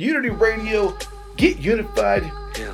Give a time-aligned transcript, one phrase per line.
[0.00, 0.96] Unity Radio,
[1.36, 2.22] get unified.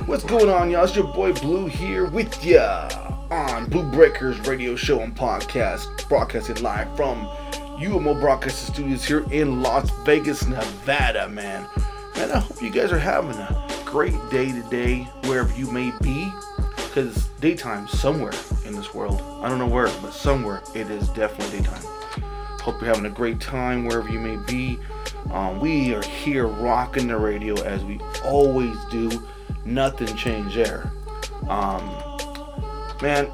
[0.05, 0.85] What's going on, y'all?
[0.85, 2.87] It's your boy Blue here with ya
[3.29, 7.27] on Blu Breakerz Radio Show and Podcast, broadcasting live from
[7.81, 11.67] UMO Broadcasting Studios here in Las Vegas, Nevada, man.
[12.15, 16.31] And I hope you guys are having a great day today, wherever you may be,
[16.77, 18.31] because daytime somewhere
[18.65, 19.21] in this world.
[19.43, 21.83] I don't know where, but somewhere it is definitely daytime.
[22.67, 24.77] Hope you're having a great time wherever you may be.
[25.31, 29.25] Um, we are here rocking the radio as we always do.
[29.63, 30.91] Nothing changed there.
[31.47, 31.89] Um,
[33.01, 33.31] man,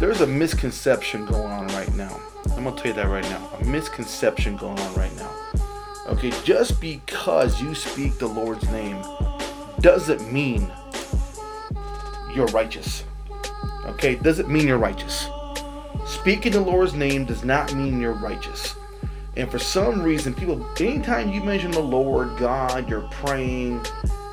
[0.00, 2.20] there's a misconception going on right now.
[2.56, 3.48] I'm gonna tell you that right now.
[3.60, 5.30] A misconception going on right now.
[6.08, 9.00] Okay, just because you speak the Lord's name
[9.78, 10.72] doesn't mean
[12.34, 13.04] you're righteous.
[13.84, 15.28] Okay, doesn't mean you're righteous.
[16.06, 18.74] Speaking the Lord's name does not mean you're righteous.
[19.36, 23.84] And for some reason, people, anytime you mention the Lord, God, you're praying,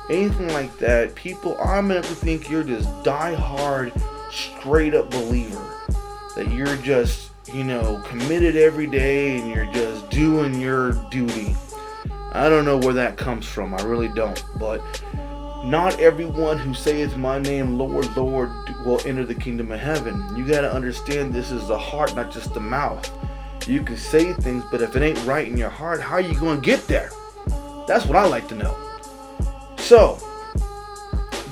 [0.08, 3.92] anything like that, people automatically think you're this die-hard,
[4.30, 5.68] straight up believer.
[6.36, 11.56] That you're just, you know, committed every day and you're just doing your duty.
[12.32, 13.74] I don't know where that comes from.
[13.74, 14.42] I really don't.
[14.58, 14.80] But
[15.64, 18.50] not everyone who saith my name, Lord, Lord,
[18.84, 20.36] will enter the kingdom of heaven.
[20.36, 23.08] You got to understand this is the heart, not just the mouth.
[23.68, 26.38] You can say things, but if it ain't right in your heart, how are you
[26.38, 27.10] going to get there?
[27.86, 28.76] That's what I like to know.
[29.76, 30.18] So,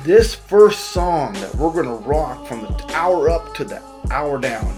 [0.03, 4.41] this first song that we're going to rock from the hour up to the hour
[4.41, 4.77] down,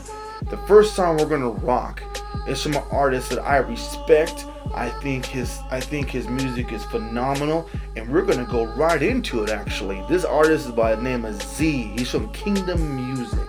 [0.50, 2.02] the first song we're going to rock
[2.46, 6.84] is from an artist that I respect I think his I think his music is
[6.84, 9.50] phenomenal, and we're gonna go right into it.
[9.50, 11.92] Actually, this artist is by the name of Zee.
[11.96, 13.48] He's from Kingdom Music.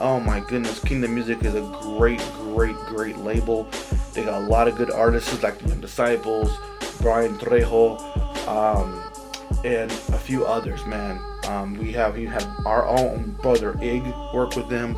[0.00, 3.68] Oh my goodness, Kingdom Music is a great, great, great label.
[4.14, 6.56] They got a lot of good artists like the Disciples,
[7.00, 8.00] Brian Trejo,
[8.46, 9.02] um,
[9.64, 10.86] and a few others.
[10.86, 14.96] Man, um, we have you have our own brother Ig work with them.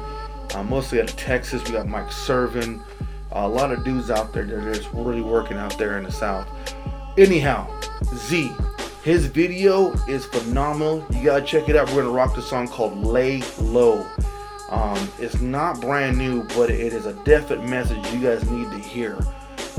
[0.54, 2.82] Uh, mostly out of Texas, we got Mike Servin
[3.32, 6.12] a lot of dudes out there that are just really working out there in the
[6.12, 6.46] South.
[7.16, 7.68] Anyhow,
[8.14, 8.52] Zee,
[9.02, 11.04] his video is phenomenal.
[11.12, 11.88] You gotta check it out.
[11.90, 14.06] We're gonna rock the song called Lay Low.
[14.70, 18.78] Um, it's not brand new, but it is a definite message you guys need to
[18.78, 19.18] hear.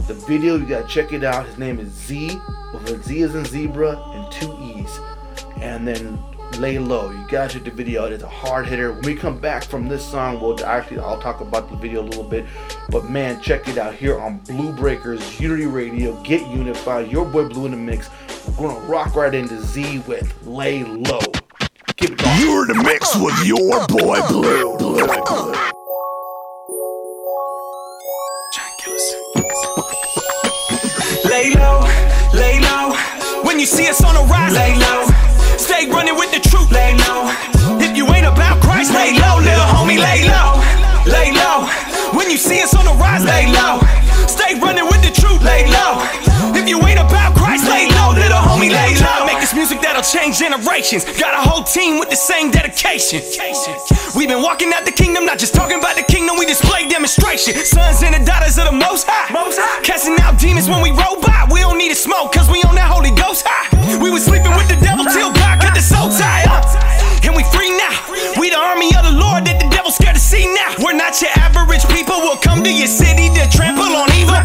[0.07, 1.45] The video, you gotta check it out.
[1.45, 2.39] His name is Zee,
[2.73, 4.99] with a Z as in zebra and two E's.
[5.61, 6.21] And then
[6.57, 7.11] lay low.
[7.11, 8.05] You gotta check the video.
[8.05, 8.91] It's a hard hitter.
[8.93, 12.03] When we come back from this song, we'll actually I'll talk about the video a
[12.03, 12.45] little bit.
[12.89, 16.21] But man, check it out here on Blu Breakerz Unity Radio.
[16.23, 17.11] Get unified.
[17.11, 18.09] Your boy Blue in the mix.
[18.47, 21.19] We're gonna rock right into Zee with Lay Low.
[21.97, 22.39] Keep it going.
[22.39, 24.77] You're in the mix with your boy Blue.
[24.77, 24.95] Blue.
[24.97, 25.53] Blue.
[31.25, 31.79] Lay low,
[32.33, 32.93] lay low.
[33.43, 35.02] When you see us on the rise, lay low.
[42.43, 43.79] See us on the rise, lay low.
[44.27, 46.03] Stay running with the truth, lay low.
[46.51, 49.23] If you ain't about Christ, lay low, little homie, lay low.
[49.23, 51.07] Make this music that'll change generations.
[51.15, 53.23] Got a whole team with the same dedication.
[54.15, 57.55] We've been walking out the kingdom, not just talking about the kingdom, we display demonstration.
[57.55, 59.31] Sons and the daughters of the most high.
[59.31, 59.79] Most high.
[59.81, 61.47] Casting out demons when we roll by.
[61.47, 63.71] We don't need to smoke, cause we on that Holy Ghost high.
[64.03, 66.67] We was sleeping with the devil till God cut the soul tie up.
[67.23, 67.95] And we free now.
[68.35, 69.47] We the army of the Lord
[70.47, 70.83] that the devil scared to see now.
[70.83, 72.19] We're not your average people.
[72.19, 74.35] We'll come to your city to trample on evil.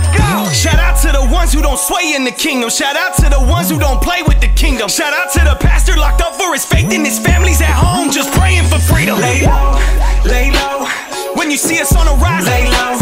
[0.53, 2.71] Shout out to the ones who don't sway in the kingdom.
[2.71, 4.89] Shout out to the ones who don't play with the kingdom.
[4.89, 8.11] Shout out to the pastor locked up for his faith and his family's at home
[8.11, 9.21] just praying for freedom.
[9.21, 9.79] Lay low,
[10.25, 10.87] lay low.
[11.35, 12.99] When you see us on the rise, lay low.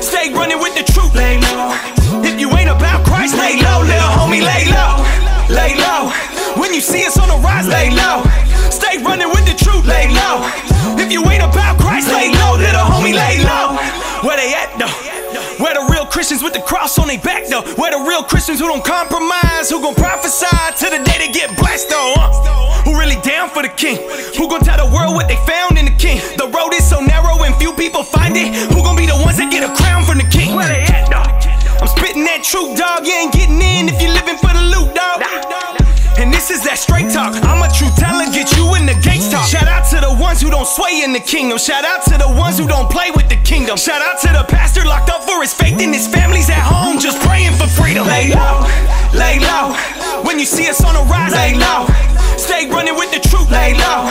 [0.00, 1.74] Stay running with the truth, lay low.
[2.24, 5.02] If you ain't about Christ, lay low, little homie, lay low,
[5.52, 6.12] lay low.
[6.56, 8.24] When you see us on the rise, lay low.
[8.70, 10.46] Stay running with the truth, lay low.
[10.96, 12.39] If you ain't about Christ, lay low,
[13.10, 13.76] homie, lay low.
[14.26, 14.92] Where they at though?
[15.62, 17.62] Where the real Christians with the cross on their back though?
[17.74, 21.56] Where the real Christians who don't compromise, who gon' prophesy to the day they get
[21.56, 22.14] blessed though?
[22.16, 22.82] Uh?
[22.84, 23.96] Who really down for the king?
[24.36, 26.20] Who gon' tell the world what they found in the king?
[26.36, 28.54] The road is so narrow and few people find it.
[28.72, 30.54] Who gon' be the ones that get a crown from the king?
[30.54, 31.28] Where they at though?
[31.80, 33.06] I'm spitting that truth, dog.
[33.06, 35.20] You ain't getting in if you living for the loot, dog.
[36.40, 37.36] This is that straight talk.
[37.44, 39.44] I'm a true teller, get you in the gates talk.
[39.44, 41.60] Shout out to the ones who don't sway in the kingdom.
[41.60, 43.76] Shout out to the ones who don't play with the kingdom.
[43.76, 46.96] Shout out to the pastor locked up for his faith and his family's at home
[46.96, 48.08] just praying for freedom.
[48.08, 48.64] Lay low,
[49.12, 49.76] lay low.
[50.24, 51.84] When you see us on the rise, lay low.
[52.40, 54.08] Stay running with the truth, lay low.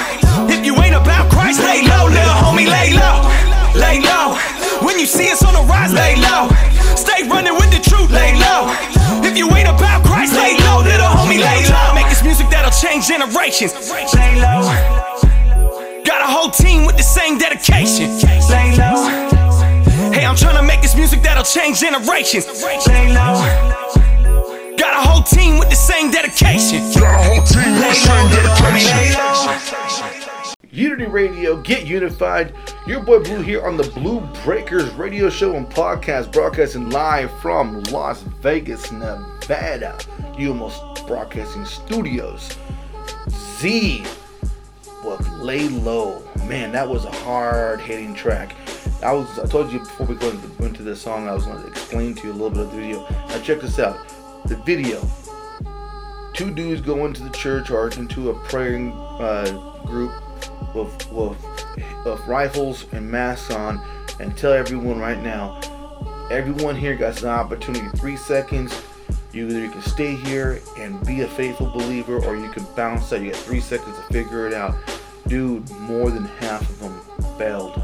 [0.53, 3.25] If you ain't about Christ, lay low, little homie, lay low,
[3.73, 4.37] lay low.
[4.85, 6.45] When you see us on the rise, lay low.
[6.93, 8.69] Stay running with the truth, lay low.
[9.25, 10.37] If you ain't about Christ,
[12.79, 13.73] change generations.
[13.91, 14.05] Lay
[14.39, 14.61] low.
[16.05, 18.09] Got a whole team with the same dedication.
[18.49, 19.03] Lay low.
[20.13, 22.47] Hey, I'm trying to make this music that'll change generations.
[22.63, 23.35] Lay low.
[24.77, 26.79] Got a whole team with the same dedication.
[26.93, 30.55] Got a whole team with the same dedication.
[30.71, 32.53] Unity Radio, get unified.
[32.87, 37.83] Your boy Blue here on the Blu Breakerz radio show and podcast, broadcasting live from
[37.91, 39.97] Las Vegas, Nevada.
[40.37, 40.71] UMO
[41.05, 42.55] Broadcasting Studios.
[43.59, 44.05] Zee
[45.03, 46.23] with Lay Low.
[46.47, 48.55] Man, that was a hard hitting track.
[49.03, 51.61] I was I told you before we go into, into this song, I was going
[51.61, 53.01] to explain to you a little bit of the video.
[53.09, 53.97] Now check this out.
[54.45, 55.01] The video.
[56.33, 60.13] Two dudes go into the church or into a praying uh, group
[60.73, 61.37] with, with,
[62.05, 63.81] with rifles and masks on
[64.21, 65.59] and tell everyone right now,
[66.31, 68.73] everyone here got an opportunity, three seconds.
[69.31, 73.21] You either can stay here and be a faithful believer, or you can bounce out.
[73.21, 74.75] You got three seconds to figure it out.
[75.27, 77.01] Dude, more than half of them
[77.37, 77.79] bailed.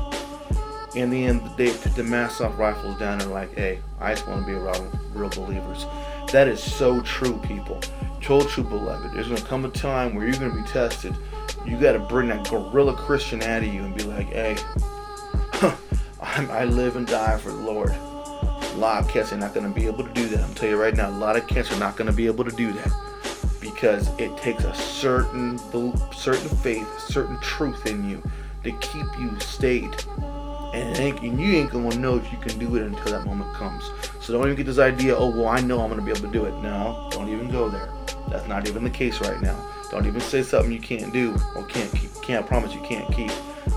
[0.95, 4.27] In the end, they put the mask off rifles down and like, hey, I just
[4.27, 5.85] want to be around real believers.
[6.31, 7.79] That is so true, people.
[8.21, 9.13] Told true, beloved.
[9.13, 11.15] There's gonna come a time where you're gonna be tested
[11.65, 14.55] you got to bring that gorilla Christian out of you and be like, hey,
[16.21, 17.93] I live and die for the Lord.
[18.75, 20.41] A lot of cats are not going to be able to do that.
[20.41, 22.43] I'm telling you right now, a lot of cats are not going to be able
[22.43, 22.91] to do that
[23.61, 25.57] because it takes a certain
[26.13, 28.21] certain faith, certain truth in you
[28.63, 29.95] to keep you stayed.
[30.73, 33.89] And, and you ain't gonna know if you can do it until that moment comes.
[34.19, 36.31] So don't even get this idea, oh well I know I'm gonna be able to
[36.31, 36.53] do it.
[36.61, 37.89] No, don't even go there.
[38.27, 39.57] That's not even the case right now.
[39.89, 43.31] Don't even say something you can't do or can't keep, can't promise you can't keep.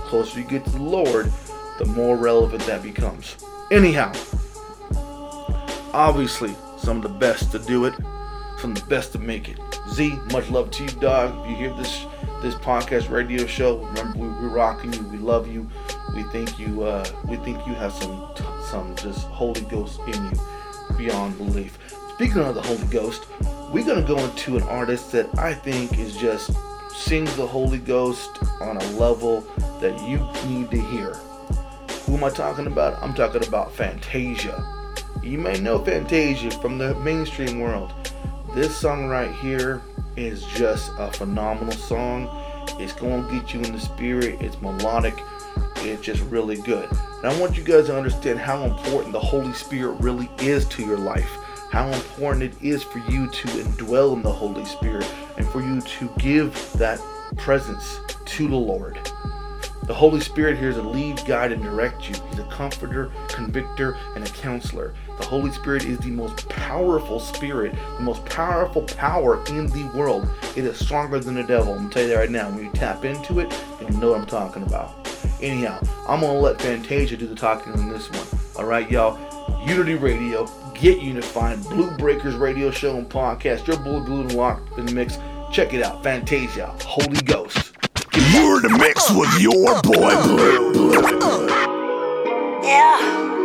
[0.09, 1.33] Closer you get to the Lord,
[1.79, 3.37] the more relevant that becomes.
[3.71, 4.12] Anyhow,
[5.93, 7.94] obviously, some of the best to do it,
[8.58, 9.58] some of the best to make it.
[9.90, 11.44] Zee, much love to you, dog.
[11.44, 12.06] If you hear this
[12.43, 15.02] this podcast radio show, remember we, we're rocking you.
[15.08, 15.69] We love you.
[16.14, 18.29] We think you uh, we think you have some
[18.70, 20.32] some just Holy Ghost in you
[20.96, 21.79] beyond belief.
[22.14, 23.26] Speaking of the Holy Ghost,
[23.73, 26.50] we're gonna go into an artist that I think is just
[26.90, 29.43] sings the Holy Ghost on a level
[29.81, 30.19] that you
[30.49, 31.14] need to hear.
[32.06, 33.00] Who am I talking about?
[33.02, 34.78] I'm talking about Fantasia.
[35.29, 37.93] You may know Fantasia from the mainstream world.
[38.55, 39.83] This song right here
[40.17, 42.31] is just a phenomenal song.
[42.81, 44.41] It's going to get you in the spirit.
[44.41, 45.13] It's melodic.
[45.77, 46.89] It's just really good.
[46.91, 50.83] And I want you guys to understand how important the Holy Spirit really is to
[50.83, 51.31] your life
[51.71, 55.83] how important it is for you to indwell in the Holy Spirit and for you
[55.83, 56.99] to give that
[57.37, 58.99] presence to the Lord.
[59.85, 62.15] The Holy Spirit here is a lead, guide, and direct you.
[62.29, 64.95] He's a comforter, convictor, and a counselor.
[65.19, 70.29] The Holy Spirit is the most powerful spirit, the most powerful power in the world.
[70.57, 71.73] It is stronger than the devil.
[71.73, 72.51] I'm tell you that right now.
[72.51, 75.09] When you tap into it, you'll know what I'm talking about.
[75.41, 78.27] Anyhow, I'm gonna let Fantasia do the talking on this one.
[78.57, 79.19] Alright, y'all.
[79.67, 83.67] Unity Radio, Get Unified, Blu Breakerz Radio Show and Podcast.
[83.67, 85.19] Your boy Blue and Locked in the Mix.
[85.53, 86.03] Check it out.
[86.03, 87.68] Fantasia, Holy Ghost.
[88.15, 90.73] You're the mix with your boy Blue.
[90.73, 91.47] Blue.
[92.63, 93.38] Yeah.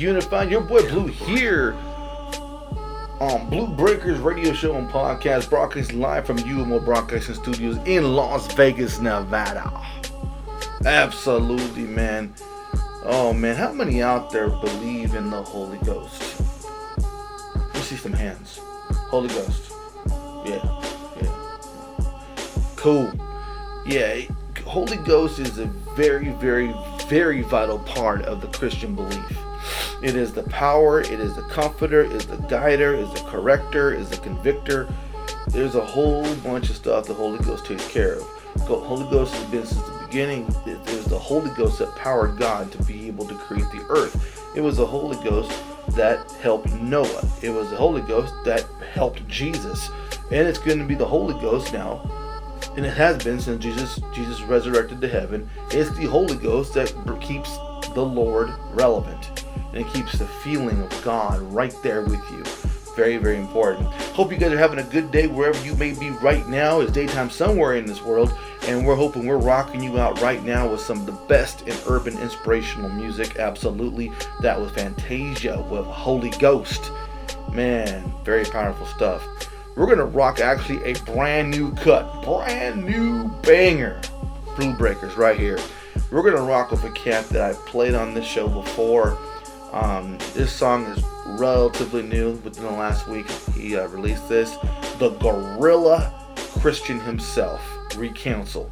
[0.00, 0.50] Unified.
[0.50, 1.74] Your boy Blue here
[3.20, 8.50] on Blu Breakerz Radio Show and Podcast, broadcasting live from UMO Broadcasting Studios in Las
[8.54, 9.70] Vegas, Nevada.
[10.86, 12.32] Absolutely, man.
[13.04, 16.40] Oh man, how many out there believe in the Holy Ghost?
[17.54, 18.58] Let me see some hands.
[19.10, 19.70] Holy Ghost.
[20.46, 20.80] Yeah,
[21.20, 21.60] yeah.
[22.76, 23.12] Cool.
[23.84, 24.22] Yeah,
[24.64, 26.74] Holy Ghost is a very, very,
[27.06, 29.36] very vital part of the Christian belief.
[30.02, 33.28] It is the power, it is the comforter, it is the guider, it is the
[33.28, 34.88] corrector, it is the convictor.
[35.48, 38.22] There's a whole bunch of stuff the Holy Ghost takes care of.
[38.66, 40.46] Holy Ghost has been since the beginning.
[40.66, 44.40] It was the Holy Ghost that powered God to be able to create the earth.
[44.56, 45.52] It was the Holy Ghost
[45.90, 47.28] that helped Noah.
[47.42, 49.90] It was the Holy Ghost that helped Jesus.
[50.30, 52.20] And it's going to be the Holy Ghost now
[52.76, 55.48] and it has been since Jesus Jesus resurrected to heaven.
[55.70, 57.56] It's the Holy Ghost that keeps
[57.94, 59.39] the Lord relevant
[59.72, 62.42] and it keeps the feeling of God right there with you.
[62.96, 63.86] Very, very important.
[64.14, 66.80] Hope you guys are having a good day wherever you may be right now.
[66.80, 70.68] It's daytime somewhere in this world, and we're hoping we're rocking you out right now
[70.68, 73.36] with some of the best in urban inspirational music.
[73.36, 74.12] Absolutely.
[74.42, 76.90] That was Fantasia with Holy Ghost.
[77.52, 79.26] Man, very powerful stuff
[79.76, 84.00] we're gonna rock actually a brand new cut, brand new banger,
[84.56, 85.58] Blu Breakerz right here.
[86.10, 89.16] We're gonna rock with a cat that I played on this show before.
[89.72, 91.04] Um, this song is
[91.38, 92.32] relatively new.
[92.44, 94.56] Within the last week, he uh, released this.
[94.98, 96.12] The Gorilla
[96.60, 97.62] Christian himself,
[97.96, 98.70] Reconcile.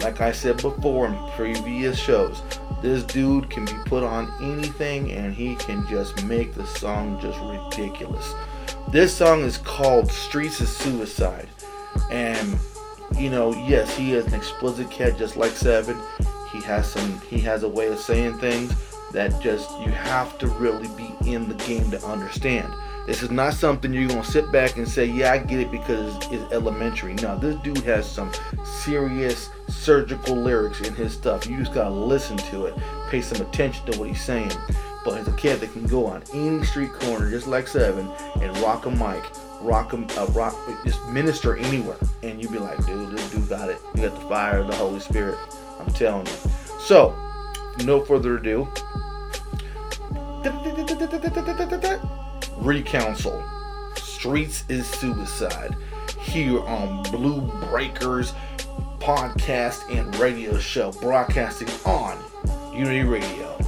[0.00, 2.42] Like I said before in previous shows,
[2.82, 7.38] this dude can be put on anything and he can just make the song just
[7.40, 8.34] ridiculous.
[8.90, 11.48] This song is called Streets of Suicide.
[12.10, 12.58] And
[13.16, 15.98] you know, yes, he is an explicit cat just like Seven.
[16.52, 18.72] He has some he has a way of saying things
[19.16, 22.70] that just you have to really be in the game to understand.
[23.06, 26.14] This is not something you're gonna sit back and say, yeah, I get it because
[26.30, 27.14] it's elementary.
[27.14, 28.30] No, this dude has some
[28.82, 31.46] serious surgical lyrics in his stuff.
[31.46, 32.74] You just gotta listen to it,
[33.08, 34.52] pay some attention to what he's saying
[35.06, 38.58] but he's a kid that can go on any street corner, just like Seven, and
[38.58, 39.22] rock a mic,
[39.60, 43.70] rock a uh, rock, just minister anywhere, and you'd be like, dude, this dude got
[43.70, 43.78] it.
[43.94, 45.38] You got the fire of the Holy Spirit.
[45.78, 46.32] I'm telling you.
[46.80, 47.14] So,
[47.84, 48.66] no further ado.
[52.56, 53.92] Reconcile.
[53.96, 55.76] Streets is suicide.
[56.20, 58.34] Here on Blu Breakerz
[58.98, 62.18] podcast and radio show, broadcasting on
[62.74, 63.58] Unity Radio.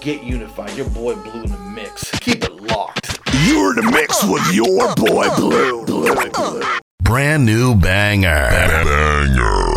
[0.00, 0.76] Get unified.
[0.76, 2.10] Your boy Blue in the mix.
[2.20, 3.20] Keep it locked.
[3.44, 5.84] You're in the mix with your boy Blue.
[5.84, 6.62] Blue, Blue.
[7.02, 8.48] Brand new banger.
[8.50, 9.67] Banger.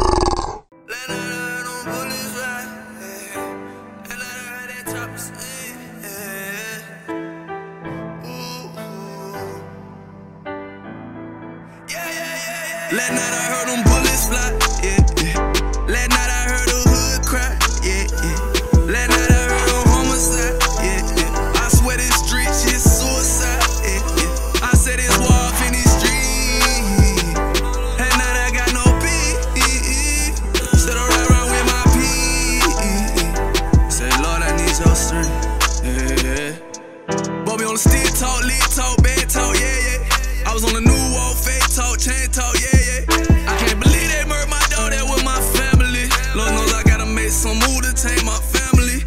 [40.62, 42.54] Was on the new wall, fake talk, chain talk.
[42.60, 43.50] Yeah, yeah.
[43.50, 46.06] I can't believe they murdered my dog there with my family.
[46.36, 49.02] Lord knows I gotta make some move to tame my family.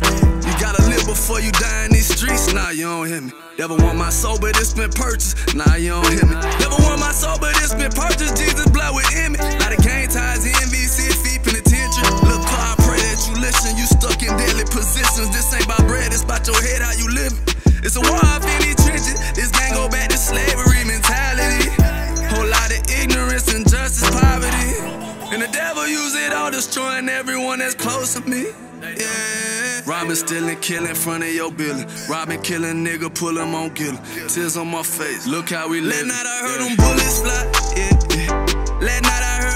[0.46, 2.52] You gotta live before you die in these streets.
[2.52, 3.32] Nah, you don't hear me.
[3.58, 5.54] Never want my soul, but it's been purchased.
[5.54, 6.34] Nah, you don't hear me.
[6.58, 8.37] Never want my soul, but it's been purchased.
[8.37, 9.53] Jesus blood within me.
[27.54, 28.46] Everyone that's close to me.
[28.82, 29.80] Yeah.
[29.87, 31.87] Robbing, stealing, killing in front of your building.
[32.08, 34.00] Robbing, killing, nigga, pull him on killing.
[34.28, 36.06] Tears on my face, look how we live.
[36.06, 38.30] Last night I heard them bullets fly, yeah, yeah.
[38.80, 39.53] Last night I heard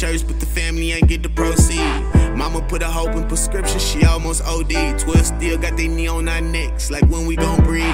[0.00, 1.78] t-shirts, but the family ain't get the proceed.
[2.34, 4.98] Mama put a hope in prescription, she almost OD.
[4.98, 7.84] Twelve still got they knee on our necks, like when we gon' breathe.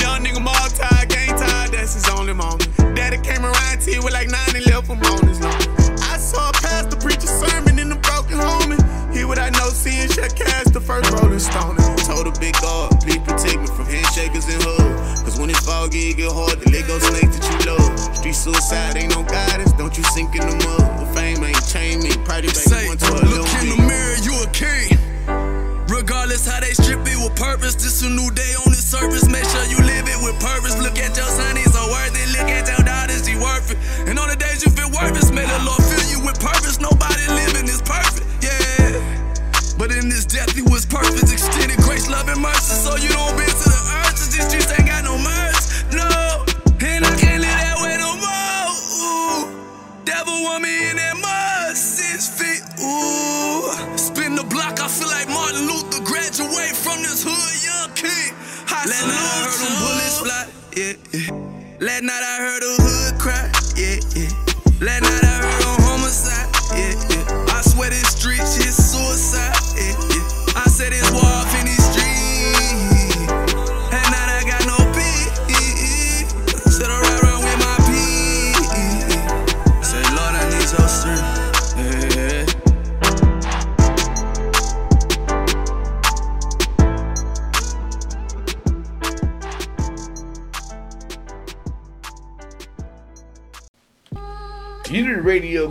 [0.00, 2.68] Young nigga all tired, game tired, that's his only moment.
[2.94, 5.54] Daddy came around to you with like nine and left him on his long.
[6.12, 8.76] I saw a pastor preach a sermon in the broken home.
[9.14, 11.76] He what I know, seeing shut cast the first rolling stone.
[12.04, 15.22] Told a big God, please protect me from handshakers and hugs.
[15.22, 18.16] Cause when it's foggy, it get hard to let go snake that you love.
[18.16, 20.83] Street suicide ain't no guidance, don't you sink in the mud.
[22.34, 24.18] The fame ain't chain me, party baby, Say, one to a look in the mirror,
[24.26, 24.98] you a king.
[25.86, 29.30] Regardless how they strip it with purpose, this a new day on the surface.
[29.30, 30.74] Make sure you live it with purpose.
[30.82, 32.28] Look at your son, he's so worth it.
[32.34, 33.78] Look at your daughter, she worth it.
[34.10, 36.82] And on the days you feel worthless, may the Lord fill you with purpose.
[36.82, 38.98] Nobody living is perfect, yeah.
[39.78, 41.30] But in this death, he was perfect.
[41.30, 42.74] Extended grace, love, and mercy.
[42.82, 44.18] So you don't bend to the earth.
[44.34, 45.33] These streets ain't got no mercy,
[61.94, 62.53] Last night I heard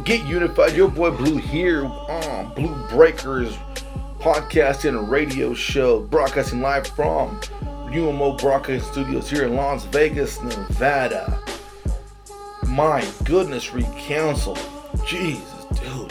[0.03, 0.75] get unified.
[0.75, 3.57] Your boy Blue here on Blu Breakerz
[4.19, 7.39] podcast and radio show, broadcasting live from
[7.91, 11.39] UMO Broadcasting Studios here in Las Vegas, Nevada.
[12.67, 14.57] My goodness, Reconcile.
[15.05, 16.09] Jesus, dude.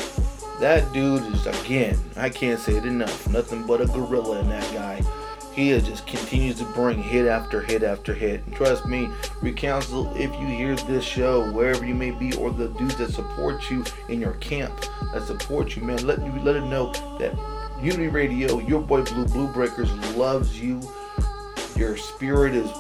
[0.61, 3.29] That dude is, again, I can't say it enough.
[3.29, 5.03] Nothing but a gorilla in that guy.
[5.55, 8.43] He just continues to bring hit after hit after hit.
[8.47, 9.09] And trust me,
[9.43, 13.71] Reconcile, if you hear this show, wherever you may be, or the dudes that support
[13.71, 14.73] you in your camp,
[15.13, 17.35] that support you, man, let you let it know that
[17.83, 20.81] Unity Radio, your boy Blue Blu Breakerz loves you.
[21.77, 22.71] Your spirit is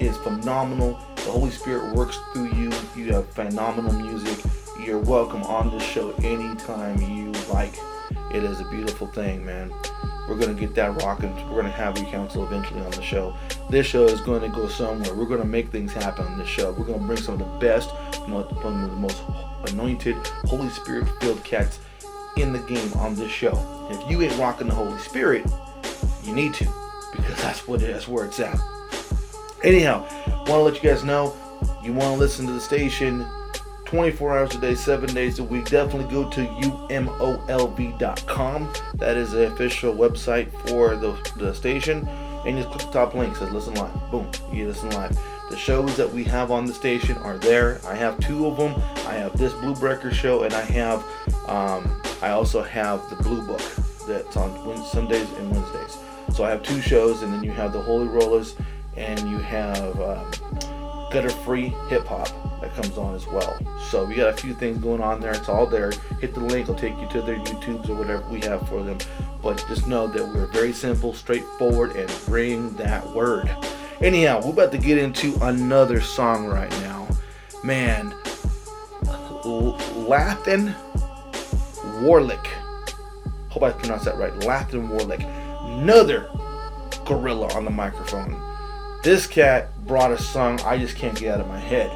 [0.00, 0.98] is phenomenal.
[1.16, 2.70] The Holy Spirit works through you.
[2.96, 4.44] You have phenomenal music.
[4.84, 7.74] You're welcome on this show anytime you like.
[8.34, 9.72] It is a beautiful thing, man.
[10.28, 11.34] We're gonna get that rocking.
[11.48, 13.34] We're gonna have Reconcile eventually on the show.
[13.70, 15.14] This show is going to go somewhere.
[15.14, 16.72] We're gonna make things happen on this show.
[16.72, 17.90] We're gonna bring some of the best,
[18.28, 19.22] one of the most
[19.68, 21.78] anointed, Holy Spirit filled cats
[22.36, 23.88] in the game on this show.
[23.90, 25.46] If you ain't rocking the Holy Spirit,
[26.24, 26.68] you need to,
[27.12, 28.58] because that's what that's where it's at.
[29.62, 31.34] Anyhow, want to let you guys know
[31.82, 33.26] you want to listen to the station
[33.84, 35.66] 24 hours a day, 7 days a week.
[35.66, 36.46] Definitely go to
[36.88, 38.72] umolv.com.
[38.94, 42.06] That is the official website for the, the station.
[42.46, 44.10] And just click the top link, says listen live.
[44.10, 45.18] Boom, you listen live.
[45.50, 47.80] The shows that we have on the station are there.
[47.86, 48.74] I have two of them.
[49.06, 51.04] I have this Blue Breaker show, and I have,
[51.48, 53.60] um, I also have the Blue Book
[54.06, 55.98] that's on Sundays and Wednesdays.
[56.34, 58.56] So I have two shows, and then you have the Holy Rollers,
[58.96, 60.30] and you have um,
[61.10, 62.28] gutter free hip hop
[62.64, 63.58] that comes on as well.
[63.90, 65.32] So we got a few things going on there.
[65.32, 65.92] It's all there.
[66.20, 68.98] Hit the link, it'll take you to their YouTubes or whatever we have for them.
[69.42, 73.54] But just know that we're very simple, straightforward, and bring that word.
[74.00, 77.06] Anyhow, we're about to get into another song right now.
[77.62, 78.10] Man,
[79.02, 80.74] Lathan
[82.00, 82.46] Warlick.
[83.50, 84.32] Hope I pronounced that right.
[84.32, 85.22] Lathan Warlick.
[85.80, 86.30] Another
[87.04, 88.40] gorilla on the microphone.
[89.02, 91.90] This cat brought a song I just can't get out of my head.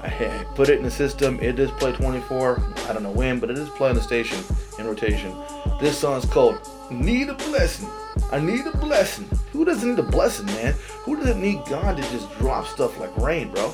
[0.54, 1.38] Put it in the system.
[1.40, 2.62] It does play 24.
[2.88, 4.42] I don't know when, but it is playing the station
[4.78, 5.34] in rotation.
[5.80, 6.58] This song's called
[6.90, 7.88] "Need a Blessing."
[8.32, 9.28] I need a blessing.
[9.52, 10.74] Who doesn't need a blessing, man?
[11.04, 13.72] Who doesn't need God to just drop stuff like rain, bro?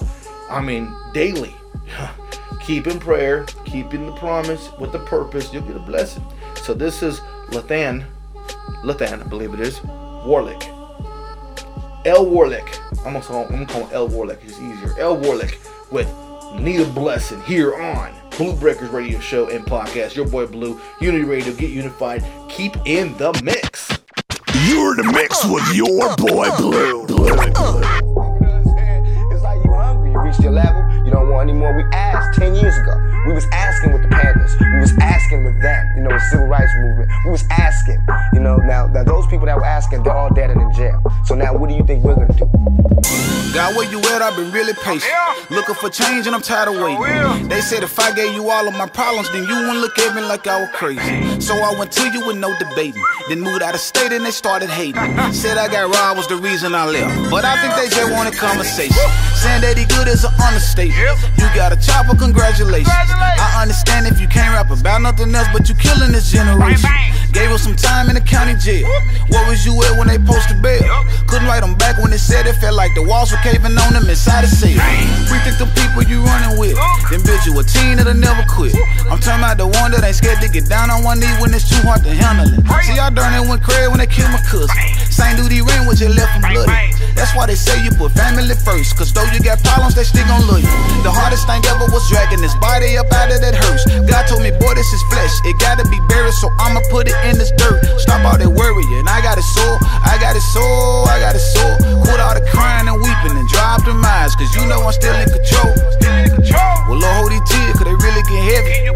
[0.51, 1.55] I mean, daily.
[2.61, 6.25] keep in prayer, keep in the promise with the purpose, you'll get a blessing.
[6.57, 8.05] So this is Lathan,
[8.83, 10.65] Lathan, I believe it is, Warlick.
[12.05, 12.79] L Warlick.
[13.05, 14.45] I'm gonna call, I'm gonna call him L Warlick.
[14.45, 14.99] It's easier.
[14.99, 15.59] L Warlick
[15.91, 16.13] with
[16.59, 20.15] Need a Blessing here on Blu Breakerz Radio Show and Podcast.
[20.15, 22.25] Your boy Blue, Unity Radio, get unified.
[22.49, 23.89] Keep in the mix.
[24.67, 27.07] You're in the mix with your boy Blue.
[27.07, 27.27] Blue.
[29.33, 30.13] It's like you hungry.
[30.13, 30.83] You reached your level.
[31.05, 31.75] You don't want any more.
[31.77, 33.23] We asked 10 years ago.
[33.27, 34.55] We was asking with the Panthers.
[34.61, 35.97] We was asking with them.
[35.97, 37.11] You know, the civil rights movement.
[37.25, 38.05] We was asking.
[38.35, 41.03] You know, now, now those people that were asking, they're all dead and in jail.
[41.27, 42.49] So now what do you think we're gonna do?
[43.53, 44.23] God, where you at?
[44.23, 45.13] I've been really patient.
[45.51, 47.49] Looking for change and I'm tired of waiting.
[47.49, 50.15] They said if I gave you all of my problems, then you wouldn't look at
[50.15, 51.41] me like I was crazy.
[51.41, 53.03] So I went to you with no debating.
[53.29, 55.03] Then moved out of state and they started hating.
[55.35, 57.31] Said I got robbed was the reason I left.
[57.31, 58.95] But I think they just wanted conversation.
[59.35, 61.03] Saying that he good is an understatement.
[61.35, 62.87] You got a chopper, congratulations.
[62.87, 66.87] I understand if you can't rap about nothing else, but you killing this generation.
[67.35, 68.87] Gave us some time in the county jail.
[69.29, 70.87] What was you at when they posted bail?
[71.27, 73.93] Couldn't write them back when they said it felt like the walls were caving on
[73.93, 74.71] them inside the cell.
[75.27, 76.79] Rethink the people you running with.
[77.11, 78.73] Then build you a team that'll never quit.
[79.11, 81.53] I'm talking about the one that ain't scared to get down on one knee when
[81.53, 82.63] it's too hard to handle it.
[82.87, 84.77] See, I darn it went crazy when they killed my cousin.
[85.09, 86.93] Same duty ring with your left from bloody.
[87.17, 88.93] That's why they say you put family first.
[88.93, 90.77] Cause though you got problems, they still gon' love you.
[91.01, 93.89] The hardest thing ever was dragging this body up out of that hearse.
[94.05, 95.33] God told me, boy, this is flesh.
[95.49, 97.81] It gotta be buried, so I'ma put it in this dirt.
[97.97, 99.09] Stop all that worrying.
[99.09, 102.05] I got a soul, I got a soul, I got a soul.
[102.05, 105.17] Quit all the crying and weeping and drop them eyes, cause you know I'm still
[105.17, 105.73] in control.
[105.97, 106.77] Still in control.
[106.93, 108.96] Well, Lord, hold these tears, cause they really get heavy.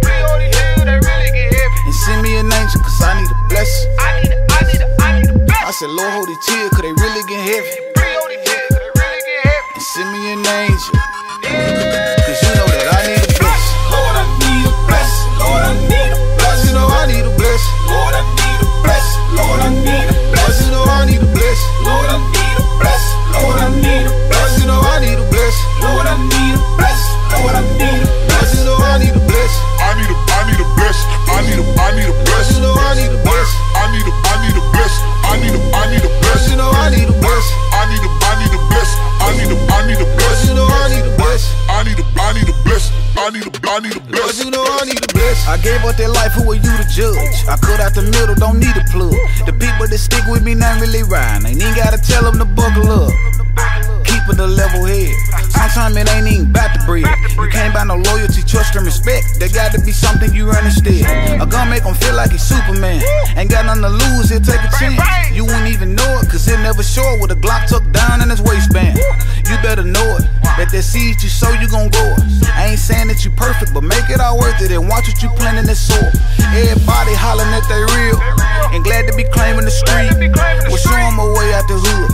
[3.02, 5.66] An angel, cause I need a, I need a, I need a blessing.
[5.66, 7.89] I said, Lord, hold these tears, cause they really get heavy.
[48.20, 49.14] Middle, don't need a plug.
[49.46, 51.46] The people that stick with me not really riding.
[51.46, 53.29] Ain't even gotta tell them to buckle up.
[54.40, 55.12] Keeping the level head.
[55.52, 57.04] Sometimes it ain't even about the bread.
[57.36, 59.38] You can't buy no loyalty, trust, and respect.
[59.38, 61.04] There got to be something you earn instead.
[61.40, 63.02] A gun make him feel like he's Superman.
[63.36, 64.96] Ain't got nothing to lose, he'll take a chance.
[65.36, 68.22] You wouldn't even know it, cause it never show it with a Glock tucked down
[68.22, 68.96] in his waistband.
[69.44, 70.24] You better know it.
[70.56, 72.24] That that seed you sow, you gon' grow it.
[72.52, 75.20] I ain't saying that you perfect, but make it all worth it and watch what
[75.22, 76.10] you plant in this soil.
[76.52, 78.18] Everybody hollering that they real
[78.72, 80.12] and glad to be claiming the street.
[80.68, 82.08] Well, show 'em a way out the hood,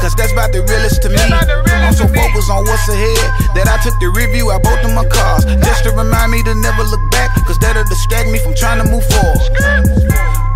[0.00, 1.63] cause that's about the realest to me.
[1.70, 3.24] I'm so focused on what's ahead
[3.56, 6.54] that I took the review out both of my cars just to remind me to
[6.54, 9.40] never look back, cause that'll distract me from trying to move forward.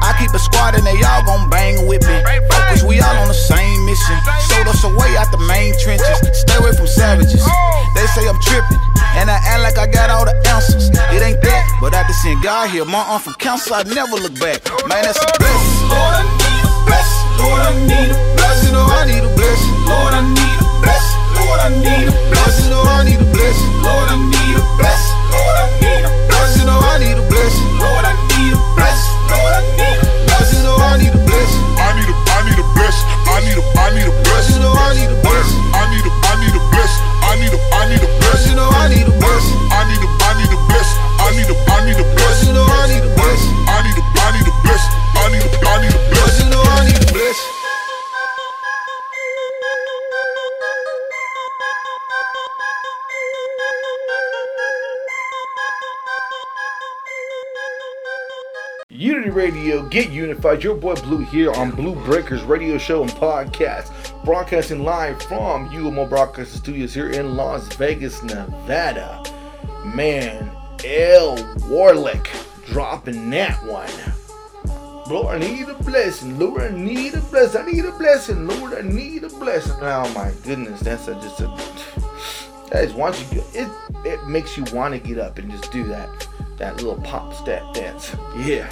[0.00, 2.16] I keep a squad and they all gon' bang with me.
[2.48, 4.16] Focus, we all on the same mission.
[4.48, 6.16] Showed us a way out the main trenches.
[6.32, 7.42] Stay away from savages.
[7.44, 7.92] Oh.
[7.94, 8.80] They say I'm tripping,
[9.18, 10.88] and I act like I got all the answers.
[11.12, 14.38] It ain't that, but after seeing God here, my arm from counsel, I never look
[14.40, 14.62] back.
[14.86, 15.88] Man, that's a blessing.
[15.92, 17.38] Lord, I need a blessing.
[17.42, 18.74] Lord, I need a blessing.
[18.74, 19.74] Oh, I need a blessing.
[19.84, 20.37] Lord, I need a blessing.
[21.68, 22.72] I need a blessing.
[22.72, 23.72] Oh, I need a blessing.
[23.84, 24.97] Lord, I need a blessing.
[60.62, 63.92] Your boy Blue here on Blu Breakerz Radio Show and Podcast,
[64.24, 69.22] broadcasting live from UMO Broadcasting Studios here in Las Vegas, Nevada.
[69.84, 70.50] Man,
[70.84, 71.36] L
[71.68, 72.26] Warlick
[72.66, 73.88] dropping that one.
[75.08, 76.38] Lord, I need a blessing.
[76.40, 77.62] Lord, I need a blessing.
[77.62, 78.46] I need a blessing.
[78.48, 79.76] Lord, I need a blessing.
[79.80, 81.46] Oh my goodness, that's a, just a.
[82.70, 83.68] That is once you it
[84.04, 87.62] it makes you want to get up and just do that that little pop step
[87.72, 88.14] dance.
[88.36, 88.68] Yeah.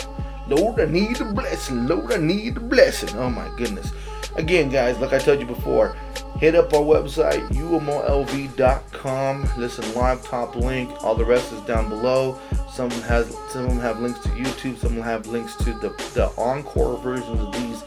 [0.49, 1.87] Lord, I need a blessing.
[1.87, 3.11] Lord, I need a blessing.
[3.19, 3.93] Oh my goodness.
[4.37, 5.97] Again, guys, like I told you before,
[6.39, 9.49] hit up our website, umolv.com.
[9.57, 10.91] Listen live, top link.
[11.03, 12.39] All the rest is down below.
[12.71, 14.77] Some has some of them have links to YouTube.
[14.77, 17.83] Some have links to the, the encore versions of these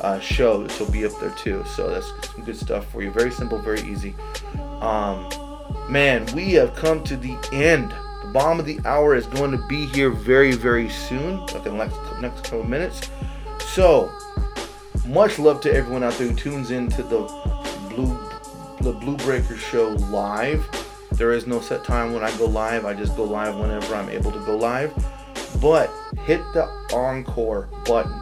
[0.00, 0.78] uh, shows.
[0.78, 1.64] Will be up there too.
[1.66, 3.10] So that's some good stuff for you.
[3.10, 4.14] Very simple, very easy.
[4.80, 5.28] Um,
[5.88, 7.92] man, we have come to the end.
[8.32, 11.40] Bomb of the hour is going to be here very, very soon.
[11.46, 13.10] Like in the next, next couple minutes.
[13.60, 14.12] So,
[15.06, 17.20] much love to everyone out there who tunes into the
[17.88, 18.28] Blue
[18.80, 20.66] the Blue Breaker show live.
[21.12, 22.84] There is no set time when I go live.
[22.84, 24.92] I just go live whenever I'm able to go live.
[25.60, 25.90] But
[26.24, 28.20] hit the encore button.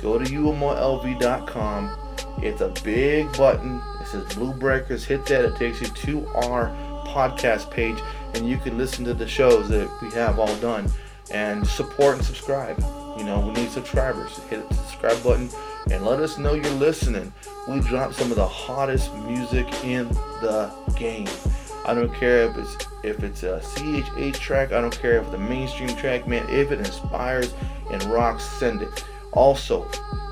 [0.00, 1.98] Go to umolv.com.
[2.38, 3.80] It's a big button.
[4.00, 5.04] It says Blu Breakerz.
[5.04, 5.44] Hit that.
[5.44, 6.68] It takes you to our
[7.12, 7.98] podcast page,
[8.34, 10.90] and you can listen to the shows that we have all done
[11.30, 12.78] and support and subscribe.
[13.18, 14.38] You know, we need subscribers.
[14.44, 15.50] Hit the subscribe button
[15.90, 17.32] and let us know you're listening.
[17.68, 20.08] We drop some of the hottest music in
[20.40, 21.28] the game.
[21.84, 24.72] I don't care if it's if it's a CHH track.
[24.72, 26.48] I don't care if it's a mainstream track, man.
[26.48, 27.52] If it inspires
[27.90, 29.04] and rocks, send it.
[29.32, 29.88] Also,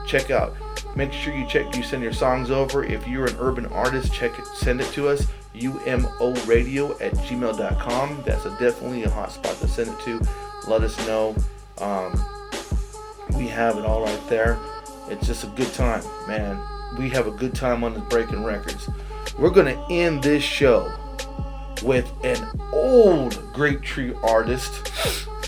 [0.06, 0.54] check out.
[0.96, 1.74] Make sure you check.
[1.74, 2.84] You send your songs over.
[2.84, 4.46] If you're an urban artist, check it.
[4.46, 5.26] Send it to us.
[5.54, 8.22] UMORadio at gmail.com.
[8.24, 10.20] That's a, definitely a hot spot to send it to.
[10.68, 11.34] Let us know.
[11.78, 12.12] Um,
[13.36, 14.58] we have it all right there.
[15.08, 16.60] It's just a good time, man.
[16.98, 18.88] We have a good time on the Breaking Records.
[19.38, 20.92] We're gonna end this show
[21.82, 24.92] with an old Grape Tree artist,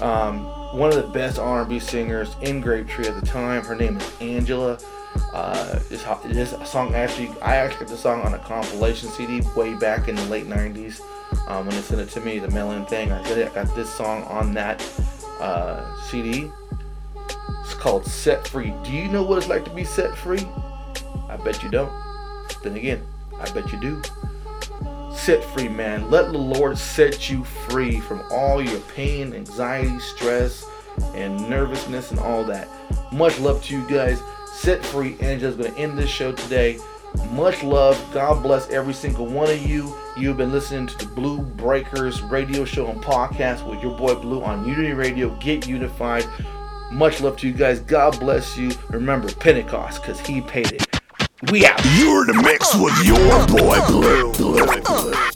[0.00, 0.44] um,
[0.76, 3.64] one of the best R&B singers in Grape Tree at the time.
[3.64, 4.78] Her name is Angela.
[5.33, 9.75] Uh, this, this song actually, I actually got the song on a compilation CD way
[9.75, 11.01] back in the late '90s.
[11.49, 14.53] Um, when they sent it to me, the mail-in thing, I got this song on
[14.55, 14.83] that
[15.40, 16.51] uh, CD.
[17.64, 18.75] It's called Set Free.
[18.85, 20.47] Do you know what it's like to be set free?
[21.29, 21.92] I bet you don't.
[22.62, 23.03] Then again,
[23.40, 24.03] I bet you do.
[25.14, 26.11] Set free, man.
[26.11, 30.66] Let the Lord set you free from all your pain, anxiety, stress,
[31.14, 32.68] and nervousness and all that.
[33.12, 34.21] Much love to you guys.
[34.52, 35.16] Set free.
[35.20, 36.78] Angela's going to end this show today.
[37.32, 37.98] Much love.
[38.12, 39.94] God bless every single one of you.
[40.16, 44.42] You've been listening to the Blu Breakerz radio show and podcast with your boy Blue
[44.42, 45.30] on Unity Radio.
[45.36, 46.26] Get unified.
[46.90, 47.80] Much love to you guys.
[47.80, 48.70] God bless you.
[48.90, 50.86] Remember Pentecost because he paid it.
[51.50, 51.80] We out.
[51.96, 54.32] You're in the mix with your boy Blue.
[54.34, 54.66] Blue.
[54.82, 55.32] Blue.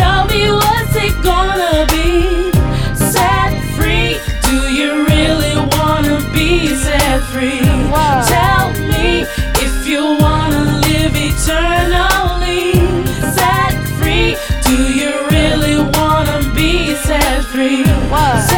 [0.00, 2.52] Tell me what's it gonna be?
[3.14, 4.10] Set free.
[4.48, 7.60] Do you really wanna be set free?
[7.94, 8.24] Wow.
[8.36, 9.22] Tell me
[9.64, 12.62] if you wanna live eternally.
[13.38, 14.36] Set free.
[14.68, 17.82] Do you really wanna be set free?
[18.12, 18.46] Wow.
[18.48, 18.57] Set